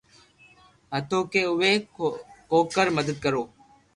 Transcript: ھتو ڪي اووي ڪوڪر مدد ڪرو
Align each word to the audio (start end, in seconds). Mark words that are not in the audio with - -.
ھتو 0.95 1.19
ڪي 1.31 1.41
اووي 1.49 1.73
ڪوڪر 2.51 2.87
مدد 2.97 3.17
ڪرو 3.23 3.43